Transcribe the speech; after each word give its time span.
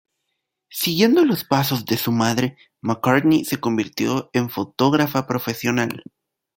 Siguiendo 0.71 1.23
los 1.25 1.43
pasos 1.43 1.85
de 1.85 1.95
su 1.95 2.11
madre, 2.11 2.57
McCartney 2.81 3.45
se 3.45 3.59
convirtió 3.59 4.31
en 4.33 4.49
fotógrafa 4.49 5.27
profesional. 5.27 6.01